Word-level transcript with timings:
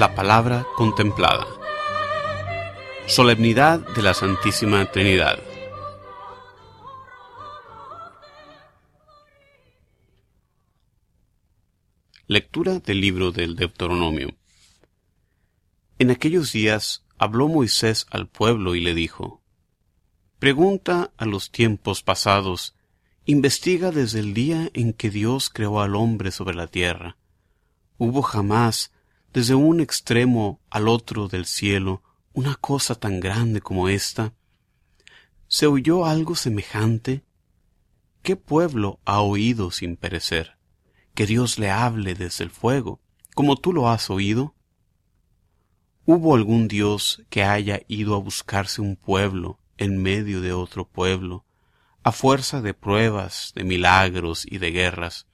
La 0.00 0.14
palabra 0.14 0.66
contemplada. 0.78 1.46
Solemnidad 3.06 3.80
de 3.94 4.00
la 4.00 4.14
Santísima 4.14 4.90
Trinidad. 4.90 5.38
Lectura 12.26 12.78
del 12.78 13.02
libro 13.02 13.30
del 13.30 13.56
Deuteronomio. 13.56 14.34
En 15.98 16.10
aquellos 16.10 16.50
días 16.50 17.04
habló 17.18 17.48
Moisés 17.48 18.06
al 18.08 18.26
pueblo 18.26 18.74
y 18.74 18.80
le 18.80 18.94
dijo, 18.94 19.42
Pregunta 20.38 21.12
a 21.18 21.26
los 21.26 21.50
tiempos 21.50 22.02
pasados, 22.02 22.74
investiga 23.26 23.90
desde 23.90 24.20
el 24.20 24.32
día 24.32 24.70
en 24.72 24.94
que 24.94 25.10
Dios 25.10 25.50
creó 25.50 25.82
al 25.82 25.94
hombre 25.94 26.30
sobre 26.30 26.54
la 26.54 26.68
tierra. 26.68 27.18
¿Hubo 27.98 28.22
jamás, 28.22 28.92
desde 29.32 29.54
un 29.54 29.80
extremo 29.80 30.60
al 30.70 30.88
otro 30.88 31.28
del 31.28 31.46
cielo, 31.46 32.02
una 32.32 32.54
cosa 32.56 32.94
tan 32.94 33.20
grande 33.20 33.60
como 33.60 33.88
esta? 33.88 34.32
¿Se 35.48 35.66
oyó 35.66 36.04
algo 36.06 36.36
semejante? 36.36 37.24
¿Qué 38.22 38.36
pueblo 38.36 39.00
ha 39.04 39.20
oído 39.20 39.70
sin 39.70 39.96
perecer? 39.96 40.60
que 41.14 41.26
Dios 41.26 41.58
le 41.58 41.70
hable 41.70 42.14
desde 42.14 42.44
el 42.44 42.50
fuego, 42.50 43.00
como 43.34 43.56
tú 43.56 43.72
lo 43.72 43.88
has 43.88 44.10
oído? 44.10 44.54
¿Hubo 46.06 46.34
algún 46.34 46.68
Dios 46.68 47.22
que 47.28 47.44
haya 47.44 47.82
ido 47.88 48.14
a 48.14 48.18
buscarse 48.18 48.80
un 48.80 48.96
pueblo 48.96 49.58
en 49.76 50.02
medio 50.02 50.40
de 50.40 50.52
otro 50.52 50.86
pueblo, 50.86 51.44
a 52.02 52.12
fuerza 52.12 52.62
de 52.62 52.74
pruebas, 52.74 53.52
de 53.54 53.64
milagros 53.64 54.46
y 54.46 54.58
de 54.58 54.70
guerras, 54.70 55.26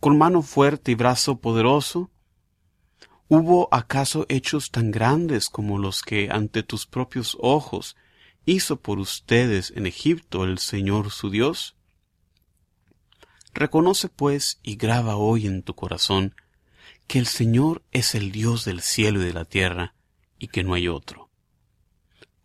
con 0.00 0.18
mano 0.18 0.42
fuerte 0.42 0.92
y 0.92 0.94
brazo 0.94 1.40
poderoso? 1.40 2.10
¿Hubo 3.32 3.68
acaso 3.70 4.26
hechos 4.28 4.72
tan 4.72 4.90
grandes 4.90 5.50
como 5.50 5.78
los 5.78 6.02
que 6.02 6.30
ante 6.32 6.64
tus 6.64 6.84
propios 6.84 7.36
ojos 7.38 7.94
hizo 8.44 8.80
por 8.80 8.98
ustedes 8.98 9.72
en 9.76 9.86
Egipto 9.86 10.42
el 10.42 10.58
Señor 10.58 11.12
su 11.12 11.30
Dios? 11.30 11.76
Reconoce 13.54 14.08
pues 14.08 14.58
y 14.64 14.74
graba 14.74 15.14
hoy 15.14 15.46
en 15.46 15.62
tu 15.62 15.76
corazón 15.76 16.34
que 17.06 17.20
el 17.20 17.26
Señor 17.26 17.84
es 17.92 18.16
el 18.16 18.32
Dios 18.32 18.64
del 18.64 18.80
cielo 18.80 19.22
y 19.22 19.26
de 19.26 19.32
la 19.32 19.44
tierra 19.44 19.94
y 20.36 20.48
que 20.48 20.64
no 20.64 20.74
hay 20.74 20.88
otro. 20.88 21.30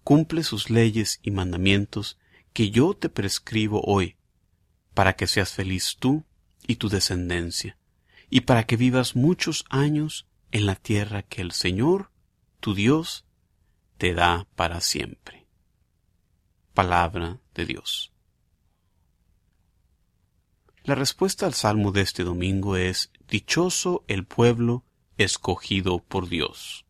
Cumple 0.03 0.44
sus 0.44 0.69
leyes 0.69 1.19
y 1.23 1.31
mandamientos 1.31 2.19
que 2.53 2.69
yo 2.69 2.94
te 2.94 3.09
prescribo 3.09 3.81
hoy, 3.86 4.17
para 4.94 5.16
que 5.16 5.25
seas 5.25 5.52
feliz 5.52 5.95
tú 5.97 6.25
y 6.67 6.75
tu 6.75 6.89
descendencia, 6.89 7.75
y 8.30 8.41
para 8.41 8.67
que 8.67 8.78
vivas 8.78 9.16
muchos 9.16 9.66
años 9.72 10.28
en 10.52 10.66
la 10.66 10.76
tierra 10.76 11.24
que 11.24 11.42
el 11.42 11.52
Señor, 11.52 12.12
tu 12.60 12.74
Dios, 12.74 13.26
te 13.98 14.14
da 14.14 14.48
para 14.56 14.82
siempre. 14.82 15.48
Palabra 16.74 17.40
de 17.54 17.66
Dios. 17.66 18.12
La 20.84 20.94
respuesta 20.96 21.46
al 21.46 21.54
salmo 21.54 21.92
de 21.92 22.02
este 22.02 22.24
domingo 22.24 22.78
es 22.78 23.12
Dichoso 23.28 24.04
el 24.08 24.26
pueblo 24.26 24.84
escogido 25.18 26.00
por 26.00 26.30
Dios. 26.30 26.86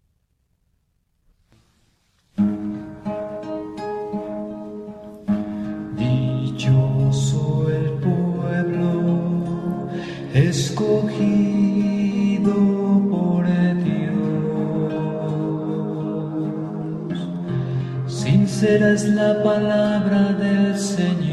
Es 18.96 19.04
la 19.10 19.44
palabra 19.44 20.34
del 20.40 20.78
Señor 20.78 21.26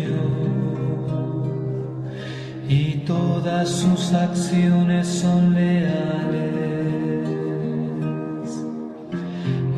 todas 3.06 3.68
sus 3.68 4.12
acciones 4.12 5.06
son 5.06 5.54
leales. 5.54 6.02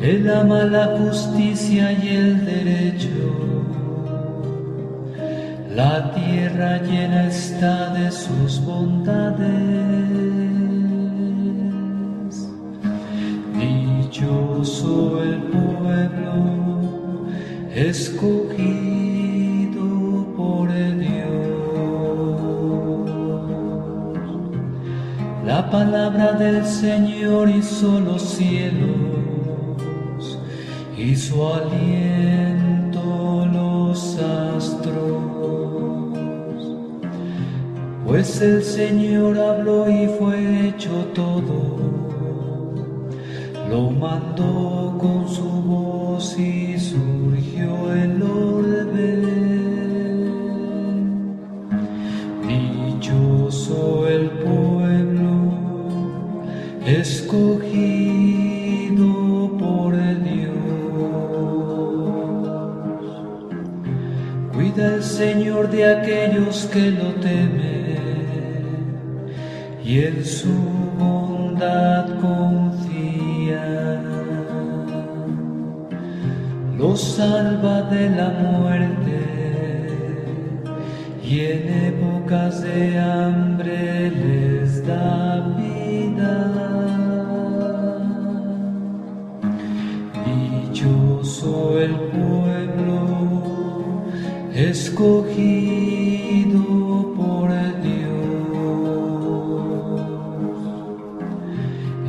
Él 0.01 0.29
ama 0.29 0.63
la 0.63 0.97
justicia 0.97 1.91
y 1.91 2.07
el 2.09 2.45
derecho. 2.45 3.09
La 5.75 6.13
tierra 6.13 6.77
llena 6.83 7.27
está 7.27 7.93
de 7.93 8.11
sus 8.11 8.63
bondades. 8.63 9.45
Dichoso 13.59 15.23
el 15.23 15.41
escogido 17.75 18.85
La 25.45 25.69
palabra 25.69 26.33
del 26.33 26.65
Señor 26.65 27.49
hizo 27.49 27.99
los 27.99 28.21
cielos 28.21 28.89
y 30.97 31.15
su 31.15 31.45
aliento 31.45 33.05
los 33.53 34.17
astros. 34.17 35.21
Pues 38.07 38.41
el 38.41 38.63
Señor 38.63 39.37
habló 39.37 39.87
y 39.87 40.07
fue 40.17 40.67
hecho 40.67 41.05
todo, 41.13 41.77
lo 43.69 43.91
mandó 43.91 44.97
con 44.99 45.29
su 45.29 45.44
su 70.25 70.53
bondad 70.97 72.05
confía. 72.19 74.01
Los 76.77 76.99
salva 76.99 77.83
de 77.83 78.09
la 78.09 78.29
muerte 78.29 79.17
y 81.23 81.39
en 81.39 81.63
épocas 81.93 82.61
de 82.61 82.99
hambre 82.99 84.11
les 84.11 84.85
da 84.85 85.55
vida. 85.57 86.65
el 91.77 91.93
pueblo 92.11 92.99
escogido 94.53 95.84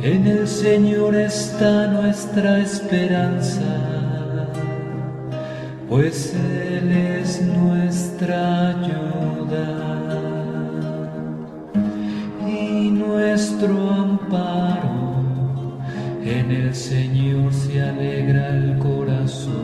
En 0.09 0.25
el 0.25 0.47
Señor 0.47 1.15
está 1.15 1.87
nuestra 1.87 2.59
esperanza, 2.59 3.75
pues 5.89 6.33
Él 6.33 6.89
es 7.19 7.41
nuestra 7.41 8.69
ayuda 8.69 9.67
y 12.47 12.89
nuestro 12.89 13.91
amparo. 13.91 15.75
En 16.23 16.51
el 16.51 16.73
Señor 16.73 17.53
se 17.53 17.81
alegra 17.81 18.47
el 18.55 18.77
corazón, 18.77 19.57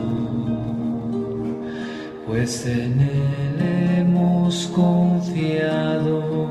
pues 2.26 2.66
en 2.66 3.00
Él 3.00 3.98
hemos 3.98 4.66
confiado. 4.66 6.44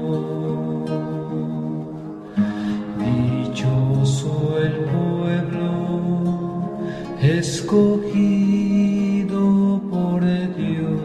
El 3.66 4.74
pueblo 4.86 5.64
escogido 7.22 8.62
por 9.90 10.22
Dios. 10.58 11.02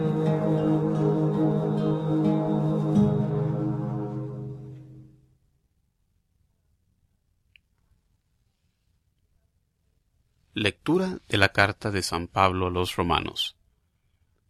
Lectura 10.55 11.21
de 11.29 11.39
la 11.39 11.51
carta 11.51 11.93
de 11.93 12.03
San 12.03 12.27
Pablo 12.27 12.67
a 12.67 12.71
los 12.71 12.97
romanos. 12.97 13.57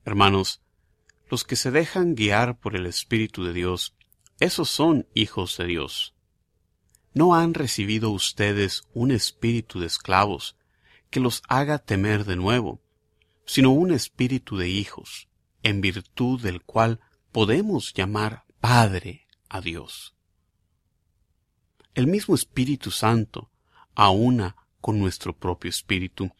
Hermanos, 0.06 0.62
los 1.30 1.44
que 1.44 1.56
se 1.56 1.70
dejan 1.70 2.14
guiar 2.14 2.58
por 2.58 2.74
el 2.74 2.86
Espíritu 2.86 3.44
de 3.44 3.52
Dios, 3.52 3.94
esos 4.40 4.70
son 4.70 5.06
hijos 5.12 5.58
de 5.58 5.66
Dios. 5.66 6.14
¿No 7.18 7.34
han 7.34 7.52
recibido 7.52 8.12
ustedes 8.12 8.84
un 8.94 9.10
espíritu 9.10 9.80
de 9.80 9.88
esclavos 9.88 10.54
que 11.10 11.18
los 11.18 11.42
haga 11.48 11.80
temer 11.80 12.24
de 12.24 12.36
nuevo, 12.36 12.80
sino 13.44 13.70
un 13.72 13.90
espíritu 13.90 14.56
de 14.56 14.68
hijos, 14.68 15.26
en 15.64 15.80
virtud 15.80 16.40
del 16.40 16.62
cual 16.62 17.00
podemos 17.32 17.92
llamar 17.92 18.44
Padre 18.60 19.26
a 19.48 19.60
Dios? 19.60 20.14
El 21.96 22.06
mismo 22.06 22.36
Espíritu 22.36 22.92
Santo, 22.92 23.50
aúna 23.96 24.54
con 24.80 25.00
nuestro 25.00 25.36
propio 25.36 25.70
espíritu, 25.70 26.30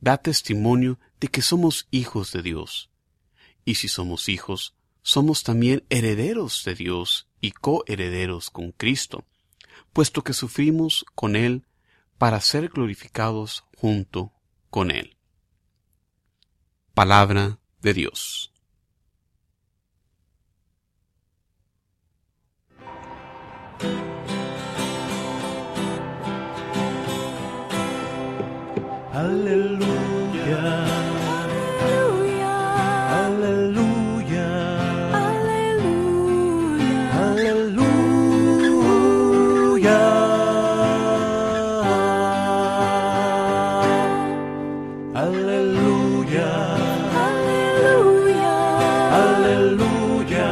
da 0.00 0.16
testimonio 0.16 0.98
de 1.20 1.28
que 1.28 1.42
somos 1.42 1.86
hijos 1.92 2.32
de 2.32 2.42
Dios. 2.42 2.90
Y 3.64 3.76
si 3.76 3.86
somos 3.86 4.28
hijos, 4.28 4.74
somos 5.00 5.44
también 5.44 5.84
herederos 5.90 6.64
de 6.64 6.74
Dios 6.74 7.28
y 7.40 7.52
coherederos 7.52 8.50
con 8.50 8.72
Cristo, 8.72 9.24
puesto 9.92 10.22
que 10.22 10.32
sufrimos 10.32 11.04
con 11.14 11.36
Él 11.36 11.66
para 12.18 12.40
ser 12.40 12.68
glorificados 12.68 13.64
junto 13.76 14.32
con 14.70 14.90
Él. 14.90 15.16
Palabra 16.94 17.58
de 17.80 17.94
Dios. 17.94 18.54
Aleluya. 45.24 46.52
Aleluya. 49.22 50.50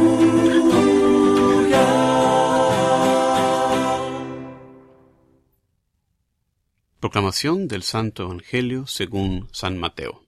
Proclamación 7.00 7.68
del 7.68 7.84
Santo 7.84 8.24
Evangelio 8.24 8.88
según 8.88 9.50
San 9.52 9.78
Mateo. 9.78 10.26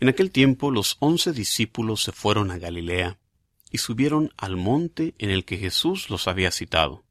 En 0.00 0.08
aquel 0.08 0.30
tiempo 0.30 0.70
los 0.70 0.96
once 1.00 1.32
discípulos 1.34 2.02
se 2.02 2.12
fueron 2.12 2.50
a 2.50 2.56
Galilea 2.56 3.18
y 3.70 3.76
subieron 3.76 4.32
al 4.38 4.56
monte 4.56 5.14
en 5.18 5.28
el 5.28 5.44
que 5.44 5.58
Jesús 5.58 6.08
los 6.08 6.28
había 6.28 6.50
citado. 6.50 7.04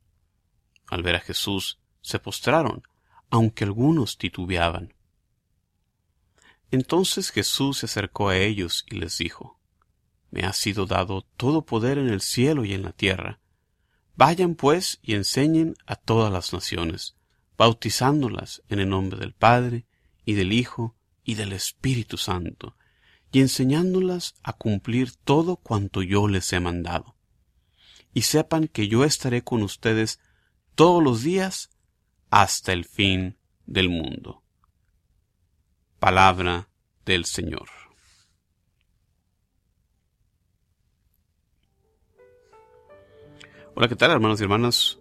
Al 0.87 1.03
ver 1.03 1.15
a 1.17 1.19
Jesús, 1.19 1.82
se 2.03 2.19
postraron, 2.19 2.83
aunque 3.31 3.63
algunos 3.63 4.19
titubeaban. 4.19 4.93
Entonces 6.69 7.31
Jesús 7.31 7.79
se 7.79 7.87
acercó 7.87 8.29
a 8.29 8.37
ellos 8.37 8.85
y 8.87 8.95
les 8.95 9.17
dijo, 9.17 9.59
Me 10.29 10.41
ha 10.41 10.53
sido 10.53 10.85
dado 10.85 11.23
todo 11.37 11.65
poder 11.65 11.97
en 11.97 12.09
el 12.09 12.21
cielo 12.21 12.65
y 12.65 12.73
en 12.73 12.83
la 12.83 12.91
tierra. 12.91 13.39
Vayan 14.15 14.53
pues 14.53 14.99
y 15.01 15.15
enseñen 15.15 15.75
a 15.87 15.95
todas 15.95 16.31
las 16.31 16.53
naciones, 16.53 17.15
bautizándolas 17.57 18.61
en 18.69 18.79
el 18.79 18.89
nombre 18.89 19.19
del 19.19 19.33
Padre, 19.33 19.85
y 20.25 20.33
del 20.33 20.53
Hijo, 20.53 20.95
y 21.23 21.35
del 21.35 21.53
Espíritu 21.53 22.17
Santo, 22.17 22.75
y 23.31 23.41
enseñándolas 23.41 24.35
a 24.43 24.53
cumplir 24.53 25.15
todo 25.15 25.55
cuanto 25.55 26.03
yo 26.03 26.27
les 26.27 26.53
he 26.53 26.59
mandado. 26.59 27.15
Y 28.13 28.23
sepan 28.23 28.67
que 28.67 28.87
yo 28.87 29.03
estaré 29.03 29.43
con 29.43 29.63
ustedes 29.63 30.19
todos 30.75 31.03
los 31.03 31.23
días 31.23 31.69
hasta 32.33 32.73
el 32.73 32.83
fin 32.83 33.37
del 33.67 33.89
mundo. 33.89 34.41
Palabra 35.99 36.67
del 37.05 37.25
Señor. 37.25 37.69
Hola, 43.75 43.87
¿qué 43.87 43.95
tal 43.95 44.09
hermanos 44.09 44.39
y 44.39 44.43
hermanas? 44.45 44.97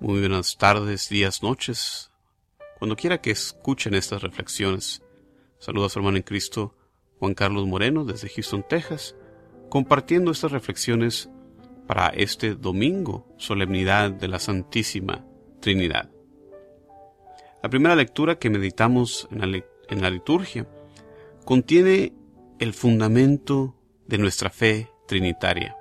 Muy 0.00 0.20
buenas 0.20 0.56
tardes, 0.56 1.10
días, 1.10 1.42
noches. 1.42 2.10
Cuando 2.78 2.96
quiera 2.96 3.20
que 3.20 3.30
escuchen 3.30 3.92
estas 3.92 4.22
reflexiones, 4.22 5.02
saludo 5.58 5.84
a 5.84 5.88
su 5.90 5.98
hermano 5.98 6.16
en 6.16 6.22
Cristo, 6.22 6.74
Juan 7.18 7.34
Carlos 7.34 7.66
Moreno, 7.66 8.06
desde 8.06 8.30
Houston, 8.30 8.64
Texas, 8.66 9.14
compartiendo 9.68 10.30
estas 10.30 10.52
reflexiones 10.52 11.28
para 11.86 12.06
este 12.08 12.54
domingo, 12.54 13.34
solemnidad 13.36 14.12
de 14.12 14.28
la 14.28 14.38
Santísima 14.38 15.26
Trinidad. 15.60 16.10
La 17.62 17.68
primera 17.68 17.96
lectura 17.96 18.38
que 18.38 18.50
meditamos 18.50 19.28
en 19.30 19.52
la, 19.52 19.64
en 19.88 20.02
la 20.02 20.10
liturgia 20.10 20.66
contiene 21.44 22.12
el 22.58 22.72
fundamento 22.72 23.74
de 24.06 24.18
nuestra 24.18 24.50
fe 24.50 24.90
trinitaria. 25.06 25.76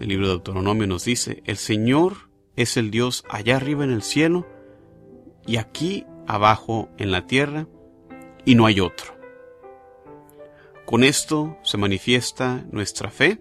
El 0.00 0.08
libro 0.08 0.26
de 0.26 0.32
Deuteronomio 0.32 0.86
nos 0.86 1.04
dice, 1.04 1.42
el 1.46 1.56
Señor 1.56 2.30
es 2.56 2.76
el 2.76 2.90
Dios 2.90 3.24
allá 3.28 3.56
arriba 3.56 3.84
en 3.84 3.92
el 3.92 4.02
cielo 4.02 4.46
y 5.46 5.56
aquí 5.56 6.06
abajo 6.26 6.88
en 6.98 7.10
la 7.10 7.26
tierra 7.26 7.68
y 8.44 8.54
no 8.54 8.66
hay 8.66 8.80
otro. 8.80 9.16
Con 10.86 11.04
esto 11.04 11.56
se 11.62 11.78
manifiesta 11.78 12.64
nuestra 12.70 13.10
fe, 13.10 13.40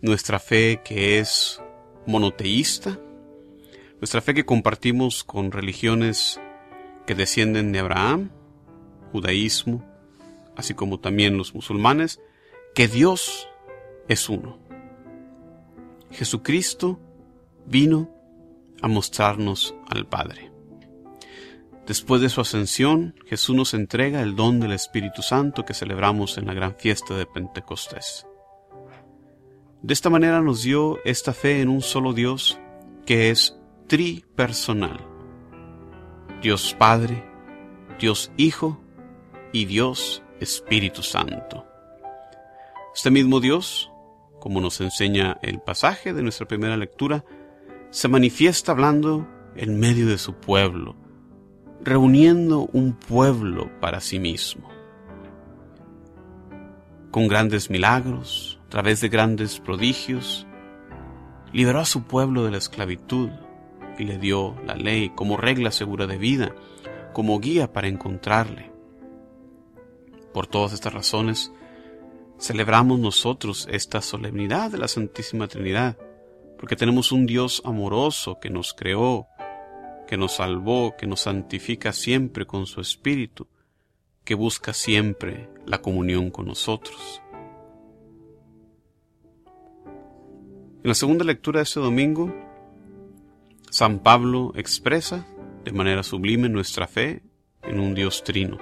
nuestra 0.00 0.38
fe 0.38 0.82
que 0.84 1.18
es 1.18 1.60
monoteísta, 2.06 3.00
nuestra 4.00 4.20
fe 4.20 4.34
que 4.34 4.46
compartimos 4.46 5.24
con 5.24 5.50
religiones 5.50 6.40
que 7.06 7.14
descienden 7.14 7.72
de 7.72 7.80
Abraham, 7.80 8.30
judaísmo, 9.12 9.84
así 10.56 10.74
como 10.74 11.00
también 11.00 11.36
los 11.36 11.54
musulmanes, 11.54 12.20
que 12.74 12.88
Dios 12.88 13.48
es 14.08 14.28
uno. 14.28 14.58
Jesucristo 16.10 17.00
vino 17.66 18.10
a 18.80 18.88
mostrarnos 18.88 19.74
al 19.88 20.06
Padre. 20.06 20.50
Después 21.86 22.20
de 22.20 22.28
su 22.28 22.40
ascensión, 22.40 23.14
Jesús 23.26 23.56
nos 23.56 23.74
entrega 23.74 24.20
el 24.20 24.36
don 24.36 24.60
del 24.60 24.72
Espíritu 24.72 25.22
Santo 25.22 25.64
que 25.64 25.74
celebramos 25.74 26.36
en 26.36 26.46
la 26.46 26.54
gran 26.54 26.76
fiesta 26.76 27.16
de 27.16 27.26
Pentecostés. 27.26 28.26
De 29.82 29.94
esta 29.94 30.10
manera 30.10 30.42
nos 30.42 30.62
dio 30.62 30.98
esta 31.04 31.32
fe 31.32 31.62
en 31.62 31.68
un 31.68 31.80
solo 31.80 32.12
Dios 32.12 32.58
que 33.06 33.30
es 33.30 33.57
tripersonal. 33.88 35.00
Dios 36.42 36.76
Padre, 36.78 37.24
Dios 37.98 38.30
Hijo 38.36 38.78
y 39.50 39.64
Dios 39.64 40.22
Espíritu 40.40 41.02
Santo. 41.02 41.64
Este 42.94 43.10
mismo 43.10 43.40
Dios, 43.40 43.90
como 44.40 44.60
nos 44.60 44.80
enseña 44.82 45.38
el 45.40 45.60
pasaje 45.60 46.12
de 46.12 46.22
nuestra 46.22 46.46
primera 46.46 46.76
lectura, 46.76 47.24
se 47.88 48.08
manifiesta 48.08 48.72
hablando 48.72 49.26
en 49.56 49.80
medio 49.80 50.06
de 50.06 50.18
su 50.18 50.34
pueblo, 50.34 50.94
reuniendo 51.80 52.68
un 52.72 52.92
pueblo 52.92 53.70
para 53.80 54.00
sí 54.00 54.18
mismo. 54.18 54.68
Con 57.10 57.26
grandes 57.26 57.70
milagros, 57.70 58.60
a 58.66 58.68
través 58.68 59.00
de 59.00 59.08
grandes 59.08 59.58
prodigios, 59.58 60.46
liberó 61.54 61.80
a 61.80 61.86
su 61.86 62.02
pueblo 62.02 62.44
de 62.44 62.50
la 62.50 62.58
esclavitud 62.58 63.30
y 63.98 64.04
le 64.04 64.18
dio 64.18 64.54
la 64.64 64.74
ley 64.74 65.10
como 65.10 65.36
regla 65.36 65.70
segura 65.70 66.06
de 66.06 66.18
vida, 66.18 66.54
como 67.12 67.38
guía 67.40 67.72
para 67.72 67.88
encontrarle. 67.88 68.70
Por 70.32 70.46
todas 70.46 70.72
estas 70.72 70.92
razones, 70.92 71.52
celebramos 72.38 72.98
nosotros 72.98 73.66
esta 73.70 74.00
solemnidad 74.00 74.70
de 74.70 74.78
la 74.78 74.88
Santísima 74.88 75.48
Trinidad, 75.48 75.96
porque 76.58 76.76
tenemos 76.76 77.12
un 77.12 77.26
Dios 77.26 77.62
amoroso 77.64 78.38
que 78.40 78.50
nos 78.50 78.74
creó, 78.74 79.26
que 80.06 80.16
nos 80.16 80.36
salvó, 80.36 80.96
que 80.96 81.06
nos 81.06 81.20
santifica 81.20 81.92
siempre 81.92 82.46
con 82.46 82.66
su 82.66 82.80
Espíritu, 82.80 83.46
que 84.24 84.34
busca 84.34 84.72
siempre 84.72 85.48
la 85.66 85.80
comunión 85.80 86.30
con 86.30 86.46
nosotros. 86.46 87.22
En 90.82 90.88
la 90.88 90.94
segunda 90.94 91.24
lectura 91.24 91.58
de 91.58 91.64
este 91.64 91.80
domingo, 91.80 92.32
San 93.78 94.00
Pablo 94.00 94.50
expresa 94.56 95.24
de 95.64 95.70
manera 95.70 96.02
sublime 96.02 96.48
nuestra 96.48 96.88
fe 96.88 97.22
en 97.62 97.78
un 97.78 97.94
Dios 97.94 98.24
trino, 98.24 98.58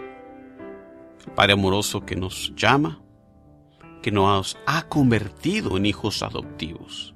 el 1.24 1.32
Padre 1.32 1.54
amoroso 1.54 2.04
que 2.04 2.16
nos 2.16 2.52
llama, 2.54 3.00
que 4.02 4.12
nos 4.12 4.58
ha 4.66 4.82
convertido 4.90 5.78
en 5.78 5.86
hijos 5.86 6.22
adoptivos, 6.22 7.14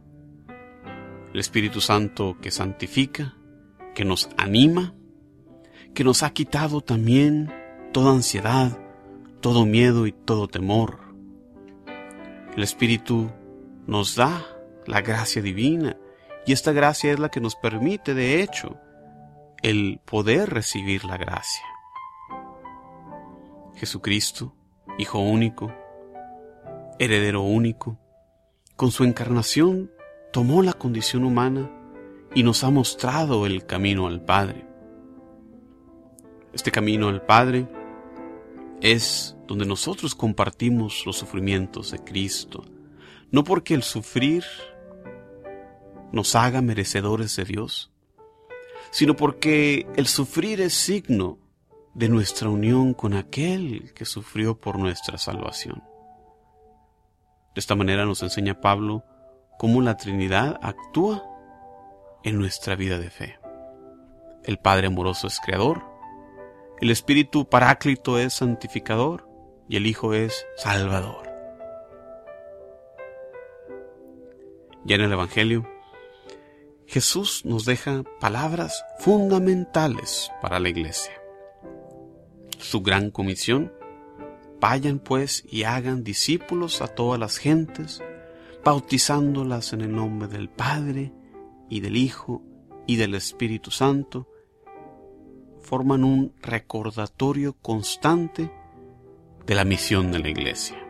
el 1.34 1.40
Espíritu 1.40 1.82
Santo 1.82 2.38
que 2.40 2.50
santifica, 2.50 3.36
que 3.94 4.06
nos 4.06 4.30
anima, 4.38 4.94
que 5.92 6.02
nos 6.02 6.22
ha 6.22 6.30
quitado 6.30 6.80
también 6.80 7.52
toda 7.92 8.12
ansiedad, 8.12 8.78
todo 9.42 9.66
miedo 9.66 10.06
y 10.06 10.12
todo 10.12 10.48
temor. 10.48 11.00
El 12.56 12.62
Espíritu 12.62 13.30
nos 13.86 14.16
da 14.16 14.42
la 14.86 15.02
gracia 15.02 15.42
divina 15.42 15.98
y 16.50 16.52
esta 16.52 16.72
gracia 16.72 17.12
es 17.12 17.20
la 17.20 17.30
que 17.30 17.40
nos 17.40 17.54
permite, 17.54 18.12
de 18.12 18.42
hecho, 18.42 18.76
el 19.62 20.00
poder 20.04 20.50
recibir 20.50 21.04
la 21.04 21.16
gracia. 21.16 21.64
Jesucristo, 23.76 24.52
Hijo 24.98 25.20
único, 25.20 25.72
heredero 26.98 27.42
único, 27.42 28.00
con 28.74 28.90
su 28.90 29.04
encarnación 29.04 29.92
tomó 30.32 30.60
la 30.64 30.72
condición 30.72 31.22
humana 31.22 31.70
y 32.34 32.42
nos 32.42 32.64
ha 32.64 32.70
mostrado 32.70 33.46
el 33.46 33.64
camino 33.64 34.08
al 34.08 34.20
Padre. 34.20 34.66
Este 36.52 36.72
camino 36.72 37.06
al 37.06 37.24
Padre 37.24 37.68
es 38.80 39.36
donde 39.46 39.66
nosotros 39.66 40.16
compartimos 40.16 41.06
los 41.06 41.16
sufrimientos 41.16 41.92
de 41.92 42.00
Cristo, 42.00 42.64
no 43.30 43.44
porque 43.44 43.74
el 43.74 43.84
sufrir 43.84 44.42
nos 46.12 46.34
haga 46.34 46.60
merecedores 46.62 47.36
de 47.36 47.44
Dios, 47.44 47.92
sino 48.90 49.16
porque 49.16 49.86
el 49.96 50.06
sufrir 50.06 50.60
es 50.60 50.74
signo 50.74 51.38
de 51.94 52.08
nuestra 52.08 52.48
unión 52.48 52.94
con 52.94 53.14
aquel 53.14 53.92
que 53.94 54.04
sufrió 54.04 54.60
por 54.60 54.78
nuestra 54.78 55.18
salvación. 55.18 55.82
De 57.54 57.60
esta 57.60 57.74
manera 57.74 58.04
nos 58.04 58.22
enseña 58.22 58.60
Pablo 58.60 59.04
cómo 59.58 59.82
la 59.82 59.96
Trinidad 59.96 60.58
actúa 60.62 61.24
en 62.22 62.38
nuestra 62.38 62.76
vida 62.76 62.98
de 62.98 63.10
fe. 63.10 63.38
El 64.44 64.58
Padre 64.58 64.86
amoroso 64.86 65.26
es 65.26 65.38
creador, 65.40 65.84
el 66.80 66.90
Espíritu 66.90 67.46
Paráclito 67.46 68.18
es 68.18 68.34
santificador 68.34 69.28
y 69.68 69.76
el 69.76 69.86
Hijo 69.86 70.14
es 70.14 70.46
salvador. 70.56 71.28
Ya 74.84 74.94
en 74.94 75.02
el 75.02 75.12
Evangelio, 75.12 75.69
Jesús 76.90 77.44
nos 77.44 77.66
deja 77.66 78.02
palabras 78.18 78.84
fundamentales 78.98 80.32
para 80.42 80.58
la 80.58 80.70
iglesia. 80.70 81.12
Su 82.58 82.82
gran 82.82 83.12
comisión, 83.12 83.72
vayan 84.58 84.98
pues 84.98 85.44
y 85.48 85.62
hagan 85.62 86.02
discípulos 86.02 86.82
a 86.82 86.88
todas 86.88 87.20
las 87.20 87.36
gentes, 87.36 88.02
bautizándolas 88.64 89.72
en 89.72 89.82
el 89.82 89.94
nombre 89.94 90.26
del 90.26 90.48
Padre 90.48 91.12
y 91.68 91.78
del 91.78 91.96
Hijo 91.96 92.42
y 92.88 92.96
del 92.96 93.14
Espíritu 93.14 93.70
Santo, 93.70 94.26
forman 95.60 96.02
un 96.02 96.34
recordatorio 96.42 97.52
constante 97.62 98.52
de 99.46 99.54
la 99.54 99.64
misión 99.64 100.10
de 100.10 100.18
la 100.18 100.28
iglesia. 100.28 100.89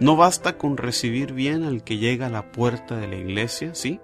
No 0.00 0.14
basta 0.14 0.58
con 0.58 0.76
recibir 0.76 1.32
bien 1.32 1.64
al 1.64 1.82
que 1.82 1.98
llega 1.98 2.26
a 2.26 2.30
la 2.30 2.52
puerta 2.52 2.96
de 2.96 3.08
la 3.08 3.16
iglesia, 3.16 3.74
¿sí? 3.74 4.00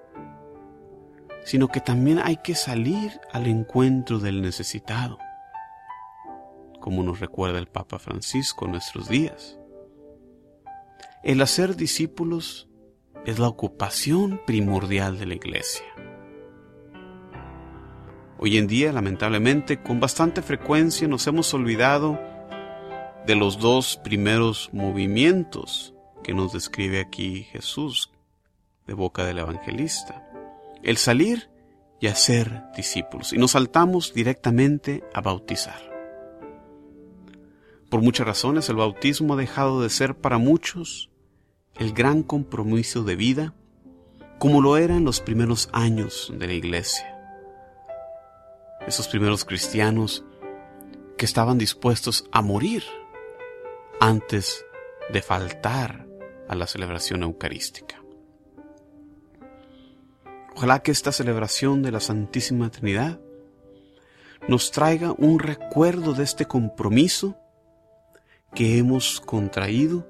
Sino 1.44 1.68
que 1.68 1.80
también 1.80 2.18
hay 2.18 2.38
que 2.38 2.56
salir 2.56 3.12
al 3.32 3.46
encuentro 3.46 4.18
del 4.18 4.42
necesitado, 4.42 5.18
como 6.80 7.04
nos 7.04 7.20
recuerda 7.20 7.60
el 7.60 7.68
Papa 7.68 8.00
Francisco 8.00 8.64
en 8.64 8.72
nuestros 8.72 9.08
días. 9.08 9.56
El 11.22 11.40
hacer 11.40 11.76
discípulos 11.76 12.68
es 13.24 13.38
la 13.38 13.46
ocupación 13.46 14.40
primordial 14.46 15.18
de 15.18 15.26
la 15.26 15.34
iglesia. 15.34 15.86
Hoy 18.36 18.58
en 18.58 18.66
día, 18.66 18.92
lamentablemente, 18.92 19.80
con 19.80 20.00
bastante 20.00 20.42
frecuencia 20.42 21.06
nos 21.06 21.26
hemos 21.28 21.54
olvidado 21.54 22.33
de 23.26 23.35
los 23.35 23.59
dos 23.59 23.99
primeros 24.04 24.69
movimientos 24.73 25.95
que 26.23 26.35
nos 26.35 26.52
describe 26.52 27.00
aquí 27.00 27.45
Jesús 27.45 28.11
de 28.87 28.95
boca 28.95 29.25
del 29.25 29.38
evangelista. 29.38 30.26
El 30.83 30.99
salir 30.99 31.49
y 32.00 32.09
hacer 32.09 32.64
discípulos. 32.76 33.33
Y 33.33 33.38
nos 33.38 33.52
saltamos 33.52 34.12
directamente 34.12 35.04
a 35.14 35.23
bautizar. 35.23 35.81
Por 37.88 38.02
muchas 38.02 38.26
razones 38.26 38.69
el 38.69 38.76
bautismo 38.76 39.35
ha 39.35 39.37
dejado 39.37 39.81
de 39.81 39.88
ser 39.88 40.16
para 40.16 40.37
muchos 40.37 41.11
el 41.76 41.93
gran 41.93 42.23
compromiso 42.23 43.04
de 43.04 43.16
vida 43.16 43.54
como 44.38 44.61
lo 44.61 44.76
era 44.76 44.97
en 44.97 45.04
los 45.04 45.21
primeros 45.21 45.71
años 45.73 46.31
de 46.37 46.47
la 46.47 46.52
iglesia. 46.52 47.11
Esos 48.87 49.09
primeros 49.09 49.47
cristianos 49.47 50.25
que 51.16 51.25
estaban 51.25 51.57
dispuestos 51.57 52.28
a 52.33 52.43
morir 52.43 52.83
antes 54.00 54.64
de 55.12 55.22
faltar 55.22 56.06
a 56.48 56.54
la 56.54 56.66
celebración 56.66 57.22
eucarística. 57.22 58.02
Ojalá 60.54 60.82
que 60.82 60.92
esta 60.92 61.12
celebración 61.12 61.82
de 61.82 61.90
la 61.90 62.00
Santísima 62.00 62.70
Trinidad 62.70 63.20
nos 64.46 64.70
traiga 64.70 65.12
un 65.16 65.38
recuerdo 65.38 66.12
de 66.12 66.22
este 66.22 66.46
compromiso 66.46 67.36
que 68.54 68.78
hemos 68.78 69.20
contraído 69.20 70.06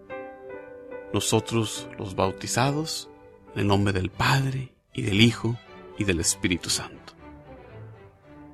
nosotros 1.13 1.89
los 1.99 2.15
bautizados, 2.15 3.09
en 3.55 3.61
el 3.61 3.67
nombre 3.69 3.93
del 3.93 4.11
Padre 4.11 4.75
y 4.93 5.03
del 5.03 5.21
Hijo 5.21 5.57
y 5.97 6.05
del 6.05 6.21
Espíritu 6.21 6.69
Santo. 6.71 7.15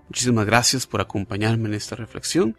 Muchísimas 0.09 0.45
gracias 0.45 0.87
por 0.87 1.01
acompañarme 1.01 1.69
en 1.69 1.75
esta 1.75 1.97
reflexión. 1.97 2.57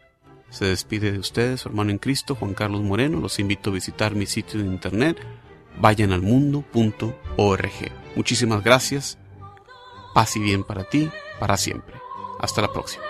Se 0.51 0.65
despide 0.65 1.11
de 1.11 1.17
ustedes, 1.19 1.61
su 1.61 1.69
hermano 1.69 1.89
en 1.91 1.97
Cristo, 1.97 2.35
Juan 2.35 2.53
Carlos 2.53 2.81
Moreno. 2.81 3.19
Los 3.19 3.39
invito 3.39 3.71
a 3.71 3.73
visitar 3.73 4.13
mi 4.13 4.27
sitio 4.27 4.59
de 4.59 4.67
internet, 4.67 5.17
vayanalmundo.org. 5.79 7.71
Muchísimas 8.15 8.63
gracias. 8.63 9.17
Paz 10.13 10.35
y 10.35 10.39
bien 10.39 10.63
para 10.63 10.83
ti, 10.83 11.09
para 11.39 11.57
siempre. 11.57 11.95
Hasta 12.39 12.61
la 12.61 12.71
próxima. 12.71 13.03